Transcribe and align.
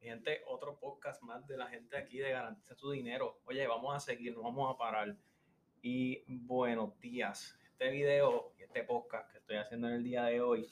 Gente, 0.00 0.42
otro 0.46 0.78
podcast 0.78 1.20
más 1.22 1.44
de 1.48 1.56
la 1.56 1.66
gente 1.66 1.96
aquí 1.96 2.18
de 2.18 2.30
Garantiza 2.30 2.76
tu 2.76 2.92
Dinero. 2.92 3.40
Oye, 3.46 3.66
vamos 3.66 3.96
a 3.96 3.98
seguir, 3.98 4.32
no 4.32 4.42
vamos 4.42 4.72
a 4.72 4.78
parar. 4.78 5.16
Y 5.82 6.22
buenos 6.28 6.98
días. 7.00 7.58
Este 7.64 7.90
video 7.90 8.52
y 8.56 8.62
este 8.62 8.84
podcast 8.84 9.28
que 9.32 9.38
estoy 9.38 9.56
haciendo 9.56 9.88
en 9.88 9.94
el 9.94 10.04
día 10.04 10.22
de 10.22 10.40
hoy, 10.40 10.70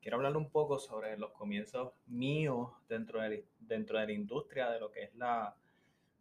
quiero 0.00 0.18
hablar 0.18 0.36
un 0.36 0.50
poco 0.50 0.78
sobre 0.78 1.18
los 1.18 1.32
comienzos 1.32 1.92
míos 2.06 2.70
dentro 2.88 3.20
de, 3.20 3.44
dentro 3.58 3.98
de 3.98 4.06
la 4.06 4.12
industria 4.12 4.70
de 4.70 4.78
lo 4.78 4.92
que 4.92 5.02
es 5.02 5.14
la, 5.16 5.56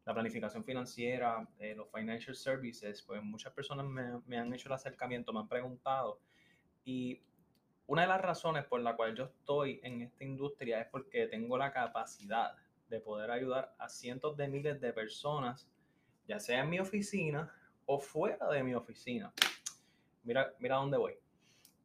la 0.06 0.14
planificación 0.14 0.64
financiera, 0.64 1.48
eh, 1.60 1.76
los 1.76 1.88
financial 1.92 2.36
services. 2.36 3.04
Pues 3.04 3.22
muchas 3.22 3.54
personas 3.54 3.86
me, 3.86 4.22
me 4.26 4.40
han 4.40 4.52
hecho 4.52 4.70
el 4.70 4.74
acercamiento, 4.74 5.32
me 5.32 5.42
han 5.42 5.48
preguntado. 5.48 6.20
Y 6.84 7.22
una 7.90 8.04
de 8.04 8.08
las 8.08 8.21
razones 8.21 8.66
por 8.66 8.82
la 8.82 8.96
cual 8.96 9.16
yo 9.16 9.24
estoy 9.24 9.80
en 9.82 10.04
esta 10.04 10.24
industria 10.24 10.80
es 10.80 10.88
porque 10.89 11.26
tengo 11.26 11.58
la 11.58 11.74
capacidad 11.74 12.54
de 12.88 13.00
poder 13.00 13.32
ayudar 13.32 13.74
a 13.80 13.89
cientos 13.89 14.38
de 14.38 14.48
miles 14.48 14.79
de 14.79 14.93
personas, 14.93 15.68
ya 16.28 16.38
sea 16.39 16.62
en 16.62 16.70
mi 16.70 16.79
oficina 16.79 17.52
o 17.88 18.00
fuera 18.00 18.48
de 18.50 18.62
mi 18.62 18.75
oficina. 18.75 19.34
Mira, 20.21 20.54
mira 20.60 20.75
dónde 20.75 20.98
voy. 20.98 21.15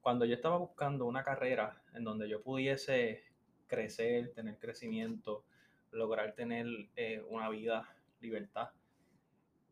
Cuando 0.03 0.27
yo 0.27 0.35
estaba 0.35 0.59
buscando 0.59 1.07
una 1.07 1.25
carrera 1.25 1.83
en 1.95 2.05
donde 2.05 2.29
yo 2.29 2.43
pudiese 2.43 3.25
crecer, 3.67 4.31
tener 4.35 4.59
crecimiento, 4.59 5.47
lograr 5.91 6.35
tener 6.35 6.67
eh, 6.97 7.25
una 7.31 7.49
vida, 7.49 7.89
libertad, 8.21 8.69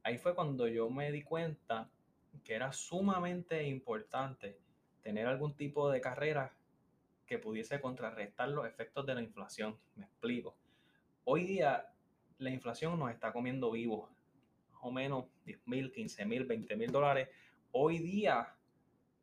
ahí 0.03 0.17
fue 0.17 0.35
cuando 0.35 0.67
yo 0.67 0.89
me 0.89 1.13
di 1.13 1.21
cuenta 1.25 1.91
que 2.43 2.55
era 2.55 2.73
sumamente 2.73 3.65
importante 3.65 4.63
tener 5.03 5.27
algún 5.27 5.55
tipo 5.55 5.91
de 5.91 6.01
carrera 6.01 6.55
que 7.27 7.39
pudiese 7.39 7.81
contrarrestar 7.81 8.49
los 8.49 8.67
efectos 8.67 9.07
de 9.07 9.15
la 9.15 9.23
inflación. 9.23 9.79
Me 9.97 10.05
explico. 10.05 10.57
Hoy 11.25 11.45
día 11.45 11.93
la 12.39 12.51
inflación 12.51 12.99
nos 12.99 13.11
está 13.11 13.33
comiendo 13.33 13.71
vivos, 13.71 14.11
más 14.73 14.81
o 14.83 14.91
menos 14.91 15.27
10 15.45 15.67
mil, 15.67 15.93
15 15.93 16.25
mil, 16.25 16.45
20 16.45 16.77
mil 16.77 16.91
dólares. 16.91 17.29
Hoy 17.71 17.99
día, 17.99 18.55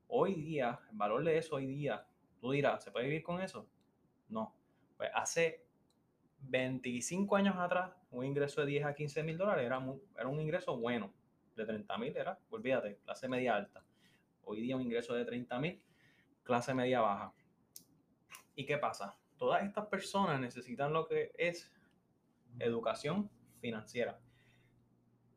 hoy 0.08 0.36
día, 0.36 0.80
el 0.90 0.98
valor 0.98 1.24
de 1.24 1.38
eso 1.38 1.56
hoy 1.56 1.68
día, 1.68 2.06
tú 2.40 2.52
dirás, 2.52 2.84
¿se 2.84 2.92
puede 2.92 3.06
vivir 3.06 3.24
con 3.24 3.42
eso? 3.42 3.68
No. 4.30 4.56
Pues 4.98 5.10
hace 5.14 5.66
25 6.42 7.36
años 7.36 7.56
atrás, 7.58 7.92
un 8.12 8.26
ingreso 8.26 8.62
de 8.62 8.68
10 8.68 8.86
a 8.86 8.96
15 8.96 9.24
mil 9.24 9.38
dólares 9.38 9.66
era, 9.66 9.84
era 10.18 10.28
un 10.28 10.40
ingreso 10.40 10.78
bueno. 10.78 11.14
De 11.56 11.66
30 11.66 11.98
mil 11.98 12.16
era, 12.16 12.40
olvídate, 12.50 13.00
clase 13.04 13.28
media 13.28 13.56
alta. 13.56 13.84
Hoy 14.52 14.62
día 14.62 14.76
un 14.76 14.82
ingreso 14.82 15.14
de 15.14 15.26
30 15.26 15.60
mil, 15.60 15.80
clase 16.42 16.74
media 16.74 17.02
baja. 17.02 17.32
¿Y 18.56 18.66
qué 18.66 18.80
pasa? 18.80 19.16
Todas 19.38 19.64
estas 19.64 19.86
personas 19.86 20.42
necesitan 20.42 20.92
lo 20.92 21.08
que 21.08 21.32
es 21.38 21.72
educación 22.58 23.30
financiera. 23.62 24.20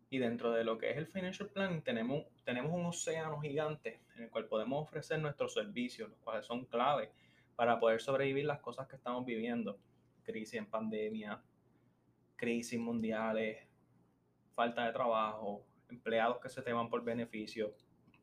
Y 0.08 0.16
dentro 0.16 0.50
de 0.52 0.64
lo 0.64 0.78
que 0.78 0.90
es 0.90 0.96
el 0.96 1.08
financial 1.08 1.50
planning 1.50 1.82
tenemos, 1.82 2.24
un 2.70 2.86
océano 2.86 3.38
gigante 3.38 4.00
en 4.16 4.22
el 4.22 4.30
cual 4.30 4.46
podemos 4.46 4.82
ofrecer 4.82 5.20
nuestros 5.20 5.52
servicios, 5.52 6.08
los 6.08 6.18
cuales 6.20 6.46
son 6.46 6.64
clave 6.64 7.12
para 7.54 7.78
poder 7.78 8.00
sobrevivir 8.00 8.46
las 8.46 8.60
cosas 8.60 8.88
que 8.88 8.96
estamos 8.96 9.26
viviendo. 9.26 9.78
Crisis 10.22 10.54
en 10.54 10.70
pandemia, 10.70 11.38
crisis 12.34 12.80
mundiales, 12.80 13.68
falta 14.54 14.86
de 14.86 14.92
trabajo, 14.94 15.66
empleados 15.90 16.40
que 16.40 16.48
se 16.48 16.62
teman 16.62 16.88
por 16.88 17.04
beneficio, 17.04 17.74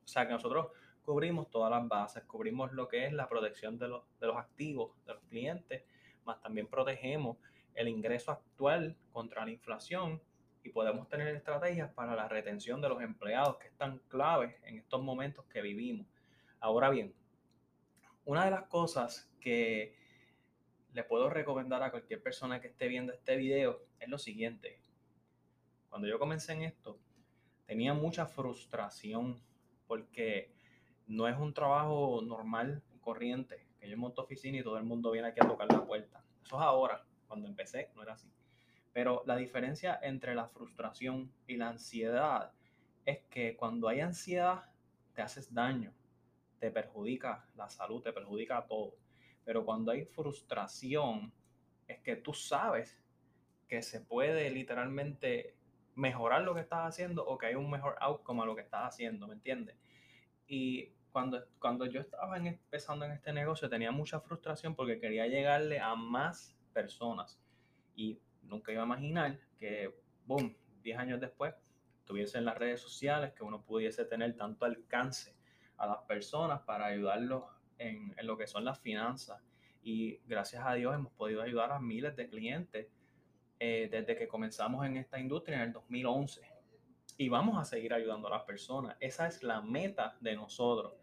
sea 0.10 0.28
que 0.28 0.34
nosotros 0.34 0.68
cubrimos 1.04 1.50
todas 1.50 1.72
las 1.72 1.88
bases, 1.88 2.24
cubrimos 2.26 2.72
lo 2.74 2.88
que 2.88 3.06
es 3.06 3.14
la 3.14 3.28
protección 3.28 3.78
de 3.78 3.88
los, 3.88 4.04
de 4.20 4.28
los 4.28 4.38
activos 4.38 4.92
de 5.06 5.14
los 5.14 5.24
clientes, 5.24 5.84
más 6.26 6.42
también 6.42 6.68
protegemos 6.68 7.38
el 7.74 7.88
ingreso 7.88 8.32
actual 8.32 8.98
contra 9.12 9.46
la 9.46 9.52
inflación 9.52 10.22
y 10.64 10.70
podemos 10.70 11.08
tener 11.08 11.28
estrategias 11.30 11.92
para 11.94 12.16
la 12.16 12.28
retención 12.28 12.82
de 12.82 12.90
los 12.90 13.02
empleados 13.02 13.58
que 13.58 13.68
están 13.68 14.00
claves 14.08 14.56
en 14.64 14.78
estos 14.78 15.02
momentos 15.02 15.46
que 15.46 15.62
vivimos. 15.62 16.06
Ahora 16.60 16.90
bien, 16.90 17.14
una 18.26 18.46
de 18.46 18.52
las 18.52 18.68
cosas 18.68 19.32
que 19.40 19.96
le 20.94 21.04
puedo 21.04 21.30
recomendar 21.30 21.82
a 21.84 21.92
cualquier 21.92 22.22
persona 22.22 22.60
que 22.60 22.68
esté 22.68 22.88
viendo 22.88 23.14
este 23.14 23.38
video 23.38 23.82
es 24.00 24.10
lo 24.10 24.18
siguiente. 24.18 24.82
Cuando 25.90 26.08
yo 26.08 26.20
comencé 26.20 26.54
en 26.54 26.64
esto, 26.64 27.00
tenía 27.66 27.94
mucha 27.94 28.26
frustración 28.26 29.42
porque 29.90 30.52
no 31.08 31.28
es 31.28 31.36
un 31.36 31.52
trabajo 31.52 32.22
normal 32.24 32.84
corriente, 33.02 33.66
que 33.80 33.90
yo 33.90 33.98
monto 33.98 34.22
oficina 34.22 34.60
y 34.60 34.64
todo 34.64 34.78
el 34.78 34.84
mundo 34.84 35.10
viene 35.10 35.30
aquí 35.30 35.40
a 35.42 35.48
tocar 35.48 35.68
la 35.72 35.84
puerta. 35.84 36.24
Eso 36.44 36.58
es 36.58 36.62
ahora, 36.62 37.04
cuando 37.28 37.48
empecé 37.48 37.90
no 37.96 38.04
era 38.04 38.14
así. 38.14 38.32
Pero 38.94 39.24
la 39.26 39.36
diferencia 39.36 40.00
entre 40.04 40.36
la 40.36 40.48
frustración 40.48 41.34
y 41.48 41.58
la 41.58 41.70
ansiedad 41.70 42.52
es 43.04 43.24
que 43.32 43.58
cuando 43.58 43.88
hay 43.88 44.02
ansiedad 44.02 44.66
te 45.16 45.24
haces 45.24 45.52
daño, 45.52 45.92
te 46.60 46.70
perjudica 46.70 47.48
la 47.56 47.68
salud, 47.68 48.04
te 48.04 48.14
perjudica 48.14 48.68
todo. 48.68 48.94
Pero 49.44 49.66
cuando 49.66 49.92
hay 49.92 50.06
frustración 50.06 51.34
es 51.88 51.98
que 52.02 52.16
tú 52.16 52.32
sabes 52.32 53.02
que 53.68 53.82
se 53.82 54.02
puede 54.02 54.52
literalmente 54.52 55.56
mejorar 55.96 56.44
lo 56.44 56.54
que 56.54 56.62
estás 56.62 56.88
haciendo 56.88 57.26
o 57.26 57.38
que 57.38 57.48
hay 57.48 57.56
un 57.56 57.70
mejor 57.70 57.96
outcome 58.00 58.42
a 58.42 58.46
lo 58.46 58.56
que 58.56 58.62
estás 58.62 58.86
haciendo, 58.86 59.28
¿me 59.28 59.34
entiendes? 59.34 59.76
Y 60.48 60.94
cuando, 61.12 61.44
cuando 61.60 61.86
yo 61.86 62.02
estaba 62.02 62.38
empezando 62.38 63.06
en 63.06 63.12
este 63.12 63.34
negocio 63.34 63.70
tenía 63.70 63.92
mucha 63.92 64.20
frustración 64.20 64.76
porque 64.76 65.00
quería 65.00 65.28
llegarle 65.28 65.80
a 65.80 65.96
más 65.96 66.56
personas 66.74 67.42
y 67.96 68.20
nunca 68.44 68.72
iba 68.72 68.84
a 68.84 68.86
imaginar 68.86 69.40
que, 69.58 69.94
boom, 70.26 70.56
10 70.82 70.98
años 70.98 71.20
después, 71.20 71.54
estuviese 72.00 72.38
en 72.38 72.46
las 72.46 72.58
redes 72.58 72.82
sociales, 72.82 73.34
que 73.34 73.44
uno 73.44 73.64
pudiese 73.64 74.06
tener 74.06 74.36
tanto 74.36 74.66
alcance 74.66 75.36
a 75.78 75.88
las 75.88 75.98
personas 76.04 76.62
para 76.62 76.86
ayudarlos 76.86 77.44
en, 77.78 78.14
en 78.18 78.28
lo 78.28 78.38
que 78.38 78.48
son 78.48 78.66
las 78.66 78.80
finanzas. 78.80 79.42
Y 79.84 80.20
gracias 80.26 80.64
a 80.66 80.74
Dios 80.74 80.96
hemos 80.96 81.12
podido 81.14 81.42
ayudar 81.42 81.72
a 81.72 81.80
miles 81.80 82.16
de 82.16 82.28
clientes 82.30 82.88
eh, 83.62 83.90
desde 83.92 84.16
que 84.16 84.28
comenzamos 84.28 84.86
en 84.86 84.96
esta 84.96 85.20
industria 85.20 85.58
en 85.58 85.64
el 85.64 85.74
2011. 85.74 86.42
Y 87.18 87.28
vamos 87.28 87.58
a 87.60 87.66
seguir 87.66 87.94
ayudando 87.94 88.30
a 88.30 88.32
las 88.32 88.44
personas. 88.44 88.96
Esa 89.02 89.28
es 89.28 89.44
la 89.44 89.62
meta 89.62 90.16
de 90.22 90.34
nosotros, 90.36 90.94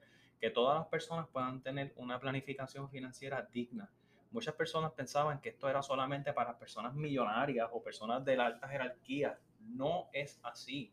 que 0.41 0.49
todas 0.49 0.79
las 0.79 0.87
personas 0.87 1.29
puedan 1.29 1.63
tener 1.63 1.93
una 1.97 2.19
planificación 2.19 2.89
financiera 2.89 3.47
digna. 3.53 3.91
Muchas 4.31 4.55
personas 4.55 4.93
pensaban 4.93 5.41
que 5.43 5.51
esto 5.51 5.69
era 5.69 5.83
solamente 5.83 6.33
para 6.33 6.59
personas 6.59 6.95
millonarias 6.95 7.69
o 7.73 7.83
personas 7.83 8.25
de 8.25 8.37
la 8.37 8.47
alta 8.47 8.69
jerarquía. 8.69 9.39
No 9.61 10.09
es 10.15 10.41
así. 10.43 10.91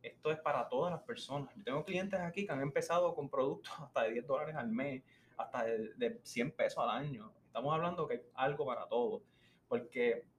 Esto 0.00 0.32
es 0.32 0.38
para 0.38 0.66
todas 0.66 0.92
las 0.92 1.02
personas. 1.02 1.54
Yo 1.56 1.62
tengo 1.62 1.84
clientes 1.84 2.18
aquí 2.20 2.46
que 2.46 2.52
han 2.52 2.62
empezado 2.62 3.14
con 3.14 3.28
productos 3.28 3.72
hasta 3.80 4.04
de 4.04 4.12
10 4.12 4.26
dólares 4.26 4.56
al 4.56 4.68
mes, 4.68 5.02
hasta 5.36 5.64
de, 5.64 5.92
de 5.94 6.20
100 6.22 6.52
pesos 6.52 6.78
al 6.78 6.88
año. 6.88 7.30
Estamos 7.46 7.74
hablando 7.74 8.08
que 8.08 8.14
hay 8.14 8.22
algo 8.34 8.64
para 8.64 8.88
todos. 8.88 9.22
Porque 9.68 10.31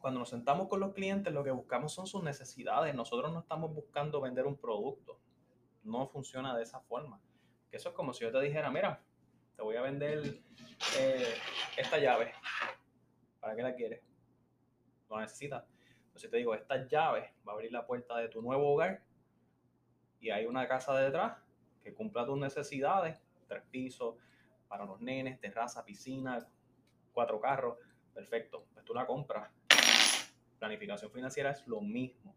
cuando 0.00 0.20
nos 0.20 0.30
sentamos 0.30 0.68
con 0.68 0.80
los 0.80 0.92
clientes, 0.92 1.32
lo 1.32 1.44
que 1.44 1.50
buscamos 1.50 1.92
son 1.92 2.06
sus 2.06 2.22
necesidades. 2.22 2.94
Nosotros 2.94 3.32
no 3.32 3.40
estamos 3.40 3.74
buscando 3.74 4.20
vender 4.20 4.46
un 4.46 4.56
producto. 4.56 5.20
No 5.82 6.06
funciona 6.08 6.56
de 6.56 6.62
esa 6.62 6.80
forma. 6.80 7.20
Que 7.70 7.76
eso 7.76 7.90
es 7.90 7.94
como 7.94 8.12
si 8.12 8.24
yo 8.24 8.32
te 8.32 8.40
dijera, 8.40 8.70
mira, 8.70 9.02
te 9.56 9.62
voy 9.62 9.76
a 9.76 9.82
vender 9.82 10.40
eh, 10.98 11.34
esta 11.76 11.98
llave. 11.98 12.32
¿Para 13.40 13.56
qué 13.56 13.62
la 13.62 13.74
quieres? 13.74 14.02
¿Lo 15.08 15.20
necesitas? 15.20 15.64
Entonces 16.06 16.30
te 16.30 16.36
digo, 16.36 16.54
esta 16.54 16.86
llave 16.86 17.34
va 17.46 17.52
a 17.52 17.54
abrir 17.54 17.72
la 17.72 17.86
puerta 17.86 18.16
de 18.18 18.28
tu 18.28 18.42
nuevo 18.42 18.72
hogar 18.72 19.02
y 20.20 20.30
hay 20.30 20.46
una 20.46 20.66
casa 20.66 20.94
detrás 20.98 21.38
que 21.82 21.94
cumpla 21.94 22.26
tus 22.26 22.38
necesidades. 22.38 23.22
Tres 23.46 23.62
pisos 23.70 24.16
para 24.68 24.84
los 24.84 25.00
nenes, 25.00 25.38
terraza, 25.40 25.84
piscina, 25.84 26.46
cuatro 27.12 27.40
carros. 27.40 27.78
Perfecto. 28.12 28.66
Pues 28.72 28.84
tú 28.84 28.94
la 28.94 29.06
compras 29.06 29.50
planificación 30.66 31.10
financiera 31.12 31.50
es 31.50 31.66
lo 31.66 31.80
mismo. 31.80 32.34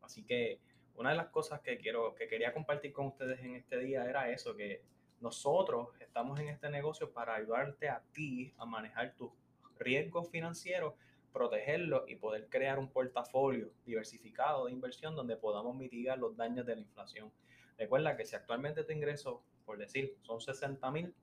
Así 0.00 0.24
que 0.24 0.58
una 0.96 1.10
de 1.10 1.16
las 1.16 1.28
cosas 1.28 1.60
que 1.60 1.76
quiero, 1.78 2.14
que 2.14 2.26
quería 2.26 2.52
compartir 2.52 2.92
con 2.92 3.06
ustedes 3.06 3.40
en 3.40 3.56
este 3.56 3.78
día 3.78 4.08
era 4.08 4.30
eso, 4.30 4.56
que 4.56 4.82
nosotros 5.20 5.88
estamos 6.00 6.40
en 6.40 6.48
este 6.48 6.70
negocio 6.70 7.12
para 7.12 7.34
ayudarte 7.34 7.88
a 7.88 8.02
ti 8.12 8.52
a 8.56 8.64
manejar 8.64 9.14
tus 9.14 9.30
riesgos 9.78 10.30
financieros, 10.30 10.94
protegerlos 11.32 12.08
y 12.08 12.16
poder 12.16 12.48
crear 12.48 12.78
un 12.78 12.88
portafolio 12.88 13.70
diversificado 13.84 14.66
de 14.66 14.72
inversión 14.72 15.14
donde 15.14 15.36
podamos 15.36 15.76
mitigar 15.76 16.18
los 16.18 16.36
daños 16.36 16.66
de 16.66 16.76
la 16.76 16.80
inflación. 16.80 17.30
Recuerda 17.78 18.16
que 18.16 18.24
si 18.24 18.34
actualmente 18.34 18.84
tu 18.84 18.92
ingreso, 18.92 19.42
por 19.64 19.78
decir, 19.78 20.16
son 20.22 20.40
60 20.40 20.90
mil, 20.90 21.14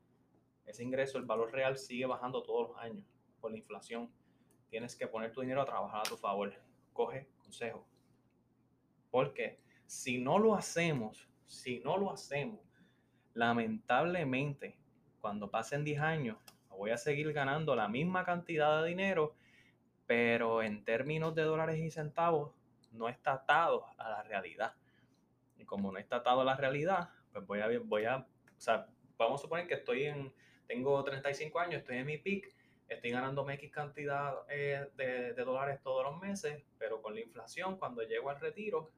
ese 0.65 0.83
ingreso, 0.83 1.17
el 1.17 1.25
valor 1.25 1.51
real 1.51 1.77
sigue 1.77 2.05
bajando 2.05 2.43
todos 2.43 2.69
los 2.69 2.77
años 2.77 3.05
por 3.41 3.51
la 3.51 3.57
inflación 3.57 4.11
tienes 4.69 4.95
que 4.95 5.07
poner 5.07 5.31
tu 5.31 5.41
dinero 5.41 5.61
a 5.61 5.65
trabajar 5.65 6.01
a 6.01 6.09
tu 6.09 6.17
favor. 6.17 6.53
Coge 6.93 7.27
consejo. 7.37 7.85
Porque 9.11 9.59
si 9.85 10.19
no 10.19 10.37
lo 10.37 10.55
hacemos, 10.55 11.27
si 11.45 11.79
no 11.79 11.97
lo 11.97 12.11
hacemos, 12.11 12.59
lamentablemente, 13.33 14.77
cuando 15.19 15.49
pasen 15.49 15.83
10 15.83 15.99
años, 16.01 16.37
voy 16.69 16.91
a 16.91 16.97
seguir 16.97 17.33
ganando 17.33 17.75
la 17.75 17.89
misma 17.89 18.23
cantidad 18.23 18.81
de 18.81 18.89
dinero, 18.89 19.35
pero 20.07 20.63
en 20.63 20.85
términos 20.85 21.35
de 21.35 21.43
dólares 21.43 21.77
y 21.77 21.91
centavos 21.91 22.53
no 22.91 23.09
está 23.09 23.33
atado 23.33 23.85
a 23.97 24.09
la 24.09 24.23
realidad. 24.23 24.73
Y 25.57 25.65
como 25.65 25.91
no 25.91 25.99
está 25.99 26.17
atado 26.17 26.41
a 26.41 26.45
la 26.45 26.55
realidad, 26.55 27.09
pues 27.33 27.45
voy 27.45 27.59
a, 27.59 27.67
voy 27.83 28.05
a, 28.05 28.17
o 28.17 28.25
sea, 28.61 28.87
vamos 29.17 29.41
a 29.41 29.43
suponer 29.43 29.67
que 29.67 29.73
estoy 29.73 30.05
en, 30.05 30.33
tengo 30.67 31.03
35 31.03 31.59
años, 31.59 31.81
estoy 31.81 31.97
en 31.97 32.05
mi 32.05 32.17
peak, 32.17 32.49
estoy 32.95 33.11
ganando 33.11 33.49
X 33.49 33.71
cantidad 33.71 34.33
eh, 34.49 34.87
de, 34.95 35.33
de, 35.33 35.43
dólares 35.43 35.79
todos 35.81 36.03
los 36.03 36.19
meses, 36.21 36.63
pero 36.77 37.01
con 37.01 37.13
la 37.13 37.21
inflación, 37.21 37.77
cuando 37.77 38.03
llego 38.03 38.29
al 38.29 38.39
retiro, 38.39 38.91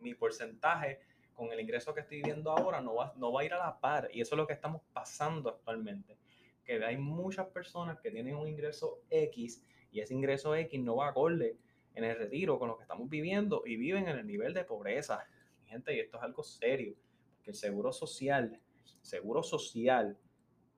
mi 0.00 0.14
porcentaje 0.14 1.00
con 1.34 1.52
el 1.52 1.60
ingreso 1.60 1.92
que 1.92 2.00
estoy 2.00 2.22
viendo 2.22 2.50
ahora 2.50 2.80
no 2.80 2.94
va, 2.94 3.12
no 3.16 3.32
va 3.32 3.42
a 3.42 3.44
ir 3.44 3.52
a 3.52 3.58
la 3.58 3.80
par. 3.80 4.08
Y 4.12 4.20
eso 4.20 4.34
es 4.34 4.38
lo 4.38 4.46
que 4.46 4.52
estamos 4.52 4.82
pasando 4.92 5.50
actualmente. 5.50 6.16
Que 6.64 6.82
hay 6.84 6.96
muchas 6.96 7.46
personas 7.48 7.98
que 8.00 8.10
tienen 8.10 8.36
un 8.36 8.48
ingreso 8.48 9.02
X 9.10 9.62
y 9.90 10.00
ese 10.00 10.14
ingreso 10.14 10.54
X 10.54 10.80
no 10.80 10.96
va 10.96 11.06
a 11.06 11.10
acorde 11.10 11.56
en 11.94 12.04
el 12.04 12.16
retiro 12.16 12.58
con 12.58 12.68
lo 12.68 12.76
que 12.76 12.82
estamos 12.82 13.08
viviendo 13.08 13.62
y 13.64 13.76
viven 13.76 14.08
en 14.08 14.18
el 14.18 14.26
nivel 14.26 14.54
de 14.54 14.64
pobreza. 14.64 15.24
gente, 15.66 15.94
y 15.94 16.00
esto 16.00 16.16
es 16.18 16.22
algo 16.22 16.42
serio, 16.42 16.94
porque 17.34 17.50
el 17.50 17.56
seguro 17.56 17.92
social, 17.92 18.60
seguro 19.00 19.42
social, 19.42 20.16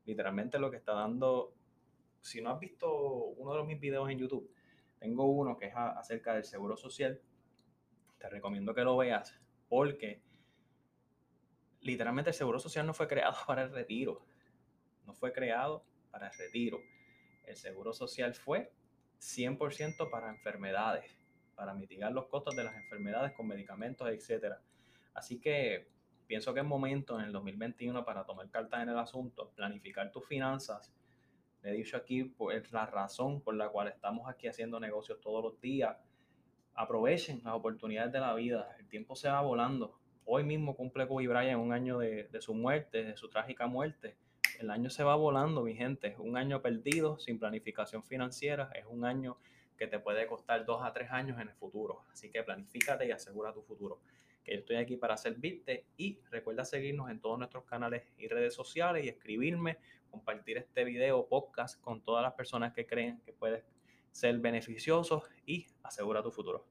literalmente 0.05 0.59
lo 0.59 0.71
que 0.71 0.77
está 0.77 0.93
dando, 0.93 1.55
si 2.27 2.41
no 2.41 2.51
has 2.51 2.61
visto 2.61 2.93
uno 2.93 3.55
de 3.55 3.65
mis 3.65 3.81
videos 3.81 4.11
en 4.11 4.19
YouTube, 4.19 4.51
tengo 4.99 5.25
uno 5.27 5.57
que 5.57 5.67
es 5.67 5.75
acerca 5.77 6.35
del 6.35 6.45
seguro 6.45 6.77
social, 6.77 7.21
te 8.19 8.29
recomiendo 8.29 8.75
que 8.75 8.83
lo 8.83 8.97
veas 8.97 9.39
porque 9.69 10.23
literalmente 11.81 12.31
el 12.31 12.35
seguro 12.35 12.59
social 12.59 12.87
no 12.87 12.95
fue 12.95 13.07
creado 13.07 13.37
para 13.47 13.63
el 13.63 13.73
retiro, 13.73 14.25
no 15.07 15.15
fue 15.15 15.33
creado 15.33 15.85
para 16.11 16.29
el 16.29 16.37
retiro. 16.37 16.81
El 17.45 17.57
seguro 17.57 17.93
social 17.93 18.35
fue 18.35 18.73
100% 19.21 20.11
para 20.11 20.31
enfermedades, 20.31 21.17
para 21.55 21.75
mitigar 21.75 22.13
los 22.13 22.27
costos 22.27 22.57
de 22.57 22.65
las 22.65 22.75
enfermedades 22.75 23.33
con 23.33 23.47
medicamentos, 23.47 24.09
etc. 24.09 24.57
Así 25.15 25.41
que 25.41 25.89
pienso 26.27 26.53
que 26.53 26.61
es 26.61 26.67
momento 26.67 27.19
en 27.19 27.27
el 27.27 27.33
2021 27.33 28.05
para 28.05 28.25
tomar 28.25 28.51
cartas 28.51 28.83
en 28.83 28.89
el 28.89 28.99
asunto, 28.99 29.53
planificar 29.55 30.11
tus 30.11 30.27
finanzas. 30.27 30.93
He 31.67 31.73
dicho 31.73 31.97
aquí 31.97 32.23
pues, 32.23 32.71
la 32.71 32.87
razón 32.87 33.41
por 33.41 33.57
la 33.57 33.69
cual 33.69 33.89
estamos 33.89 34.29
aquí 34.29 34.47
haciendo 34.47 34.79
negocios 34.79 35.21
todos 35.21 35.43
los 35.43 35.61
días. 35.61 35.97
Aprovechen 36.75 37.41
las 37.43 37.55
oportunidades 37.55 38.13
de 38.13 38.21
la 38.21 38.33
vida. 38.35 38.77
El 38.79 38.87
tiempo 38.87 39.17
se 39.17 39.29
va 39.29 39.41
volando. 39.41 39.99
Hoy 40.25 40.45
mismo 40.45 40.77
cumple 40.77 41.09
Kobe 41.09 41.27
Bryant 41.27 41.61
un 41.61 41.73
año 41.73 41.99
de, 41.99 42.29
su 42.39 42.55
muerte, 42.55 43.03
de 43.03 43.17
su 43.17 43.29
trágica 43.29 43.67
muerte. 43.67 44.17
El 44.61 44.71
año 44.71 44.91
se 44.91 45.03
va 45.03 45.17
volando, 45.17 45.63
mi 45.63 45.75
gente. 45.75 46.07
Es 46.07 46.19
un 46.21 46.37
año 46.37 46.63
perdido, 46.63 47.19
sin 47.19 47.37
planificación 47.41 48.05
financiera. 48.05 48.71
Es 48.73 48.85
un 48.89 49.05
año 49.05 49.37
que 49.77 49.89
te 49.89 49.99
puede 49.99 50.25
costar 50.29 50.65
dos 50.65 50.85
a 50.85 50.93
tres 50.93 51.11
años 51.11 51.41
en 51.41 51.49
el 51.49 51.55
futuro. 51.55 52.05
Así 52.13 52.31
que 52.31 52.45
planifícate 52.45 53.09
y 53.09 53.11
asegura 53.11 53.53
tu 53.53 53.63
futuro. 53.63 53.99
Que 54.45 54.53
yo 54.53 54.59
estoy 54.61 54.77
aquí 54.77 54.97
para 54.97 55.17
servirte 55.17 55.87
y 55.97 56.21
recuerda 56.31 56.65
seguirnos 56.65 57.11
en 57.11 57.19
todos 57.19 57.39
nuestros 57.39 57.65
canales 57.65 58.05
y 58.19 58.29
redes 58.29 58.55
sociales 58.55 59.05
y 59.05 59.09
escribirme, 59.09 59.79
compartir 60.27 60.59
este 60.59 60.83
video, 60.83 61.29
podcast 61.29 61.81
con 61.81 62.03
todas 62.03 62.21
las 62.21 62.33
personas 62.33 62.73
que 62.73 62.85
creen 62.85 63.21
que 63.25 63.33
puede 63.33 63.65
ser 64.11 64.37
beneficioso 64.41 65.23
y 65.47 65.69
asegura 65.85 66.21
tu 66.21 66.33
futuro. 66.33 66.67